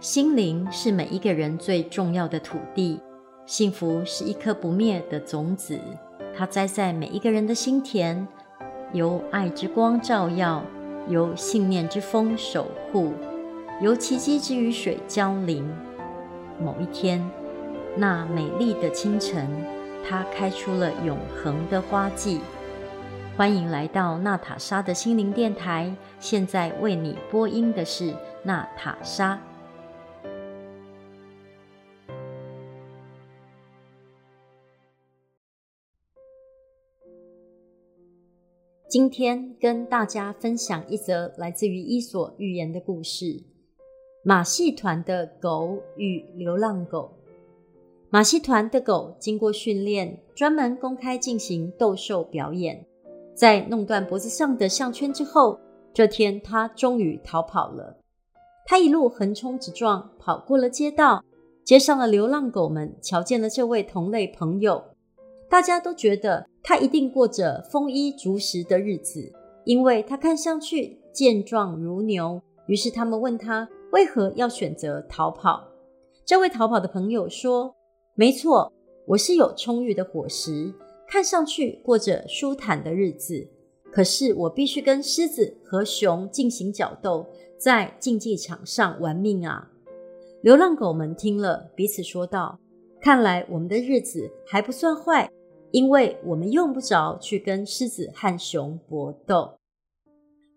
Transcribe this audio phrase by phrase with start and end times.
[0.00, 3.00] 心灵是每一个人最重要的土地，
[3.46, 5.76] 幸福是一颗不灭的种子，
[6.36, 8.24] 它栽在每一个人的心田，
[8.92, 10.62] 由爱之光照耀，
[11.08, 13.12] 由信念之风守护，
[13.80, 15.68] 由奇迹之雨水浇淋。
[16.62, 17.28] 某一天，
[17.96, 19.48] 那美丽的清晨，
[20.08, 22.38] 它开出了永恒的花季。
[23.36, 25.92] 欢迎来到娜塔莎的心灵电台。
[26.20, 29.36] 现在为你播音的是娜塔莎。
[38.88, 43.44] 今天跟大家分享一则来自于《伊索寓言》的故事：
[44.22, 47.12] 马戏团的狗与流浪狗。
[48.08, 52.82] 马戏团的狗经过训练，专门公开进行斗兽表演。
[53.34, 55.60] 在弄断脖子上的项圈之后，
[55.92, 57.94] 这天他终于逃跑了。
[58.64, 61.22] 他一路横冲直撞，跑过了街道。
[61.62, 64.82] 街上的流浪狗们瞧见了这位同类朋友，
[65.48, 69.32] 大家都觉得他一定过着丰衣足食的日子，
[69.64, 72.40] 因为他看上去健壮如牛。
[72.66, 75.66] 于是他们问他为何要选择逃跑。
[76.26, 77.74] 这位逃跑的朋友说
[78.14, 78.70] ：“没错，
[79.06, 80.72] 我是有充裕的伙食。”
[81.08, 83.48] 看上去过着舒坦的日子，
[83.90, 87.26] 可是我必须跟狮子和熊进行角斗，
[87.56, 89.70] 在竞技场上玩命啊！
[90.42, 92.60] 流浪狗们听了，彼此说道
[93.00, 95.30] ：“看来我们的日子还不算坏，
[95.70, 99.54] 因为我们用不着去跟狮子和熊搏斗。”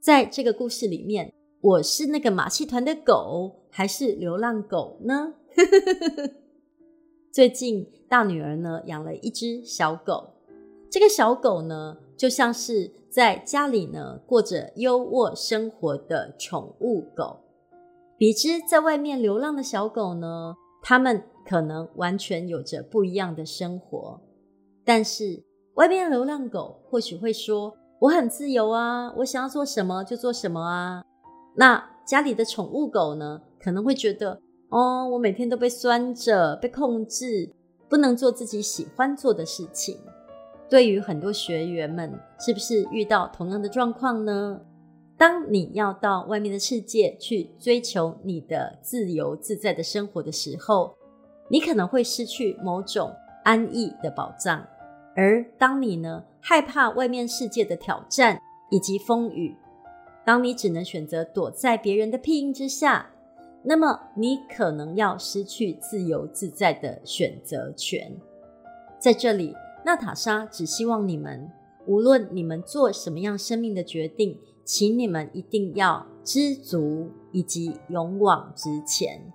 [0.00, 5.34] 在这个故事里面，我是那个马戏团的狗，还是流浪狗呢？
[7.30, 10.30] 最近大女儿呢养了一只小狗。
[10.90, 17.38] 这个小狗呢，就像是在家里呢过着优渥生活的宠物狗，
[18.16, 24.20] 比之在外面流浪的小狗呢，它们可能完全有着不一样的生活。
[24.84, 25.42] 但是
[25.74, 31.02] 外边的流浪狗或许会说：“我很自由啊，我想要做什么就做什么啊。”
[31.56, 37.52] 那家里的宠物狗呢，可能会觉得：“哦，我每天都被拴着，被控制，
[37.88, 39.98] 不能做自己喜欢做的事情。”
[40.68, 44.60] 对于很多学员们，是不是遇到同样的状况呢？
[45.18, 50.94] 当你要到外面的世界去追求你的自由自在的生活的时候，
[51.48, 53.12] 你可能会失去某种
[53.50, 54.64] 安逸的保障。
[55.16, 58.40] 而当你呢，害怕外面世界的挑战
[58.70, 59.56] 以及风雨，
[60.24, 63.10] 当你只能选择躲在别人的庇荫之下，
[63.64, 68.16] 那么你可能要失去自由自在的选择权。
[69.00, 69.56] 在这里。
[69.82, 71.50] 娜塔莎只希望你们，
[71.86, 79.32] 无论你们做什么样生命的决定，请你们一定要知足以及勇往直前。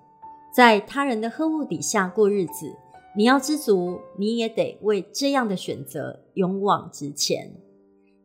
[0.53, 2.75] 在他人的呵护底下过日子，
[3.17, 7.51] 你要知足，你也得为这样的选择勇往直前。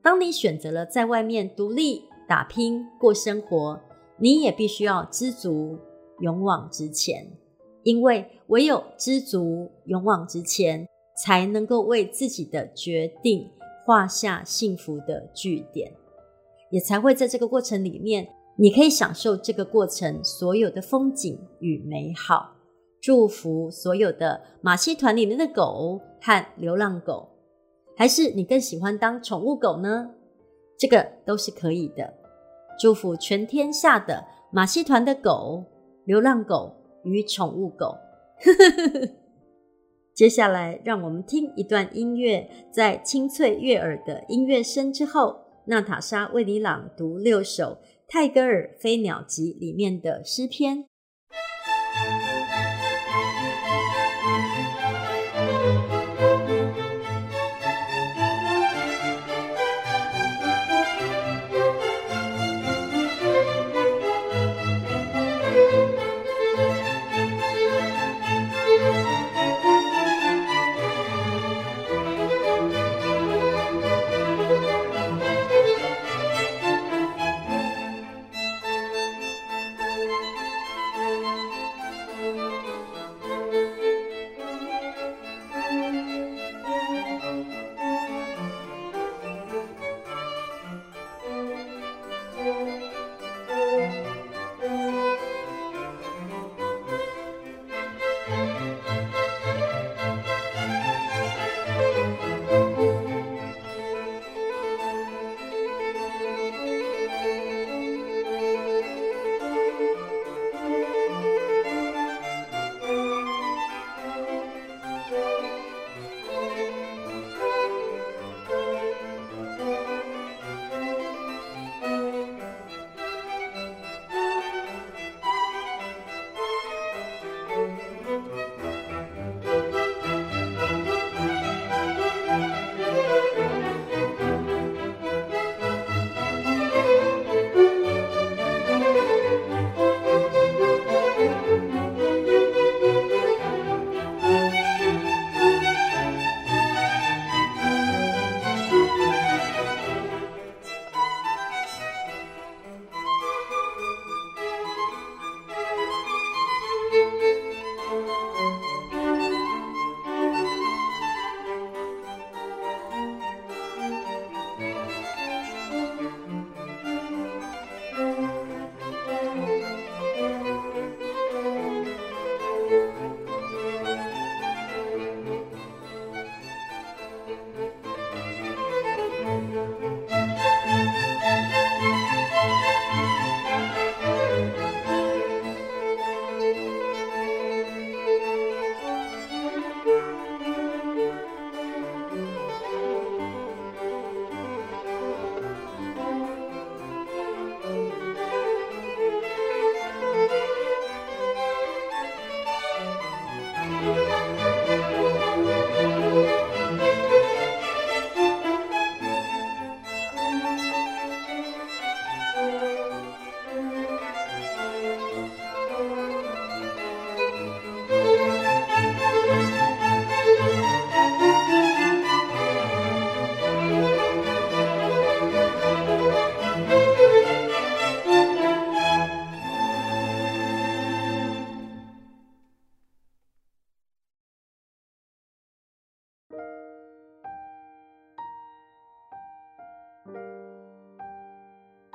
[0.03, 3.81] 当你选择了在外面独立打拼过生活，
[4.19, 5.79] 你也必须要知足，
[6.21, 7.31] 勇往直前，
[7.83, 10.87] 因为唯有知足，勇往直前。
[11.23, 13.47] 才能够为自己的决定
[13.85, 15.93] 画下幸福的句点，
[16.71, 18.27] 也才会在这个过程里面，
[18.57, 22.55] 你可以享受这个过程所有的风景与美好。
[23.01, 27.29] 祝福所有的马戏团里面的狗和流浪狗，
[27.97, 30.11] 还是你更喜欢当宠物狗呢？
[30.79, 32.13] 这个都是可以的。
[32.79, 35.65] 祝福全天下的马戏团的狗、
[36.05, 36.75] 流浪狗
[37.05, 37.97] 与宠物狗。
[40.15, 50.90] 接下来，让我们听一段音乐，在清脆悦耳的音乐声之后，娜塔莎为你朗读六首泰戈尔《飞鸟集》里面的诗篇。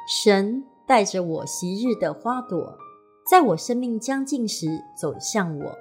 [0.07, 2.77] 神带着我昔日的花朵，
[3.27, 5.75] 在我生命将尽时走向我。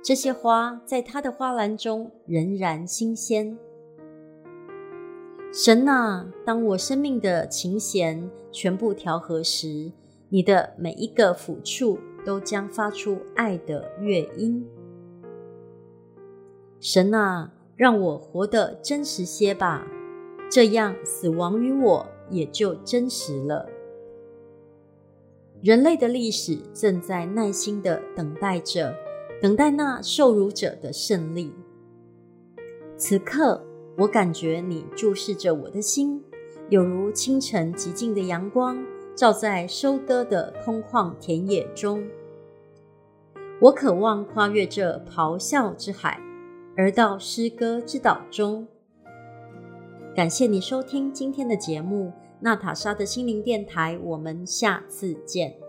[0.00, 3.58] 这些花在他的花篮中仍然新鲜。
[5.52, 9.90] 神啊，当我生命的琴弦全部调和时，
[10.28, 14.64] 你的每一个抚触都将发出爱的乐音。
[16.78, 19.84] 神啊，让我活得真实些吧，
[20.48, 23.68] 这样死亡与我也就真实了。
[25.62, 28.94] 人类的历史正在耐心地等待着，
[29.40, 31.52] 等待那受辱者的胜利。
[32.96, 33.62] 此刻。
[33.96, 36.20] 我感觉你注视着我的心，
[36.68, 38.84] 有如清晨极静的阳光，
[39.14, 42.04] 照在收割的空旷田野中。
[43.60, 46.20] 我渴望跨越这咆哮之海，
[46.76, 48.66] 而到诗歌之岛中。
[50.14, 55.63] 感谢你收听今天的节目，娜塔莎的心灵电台，我们下次见。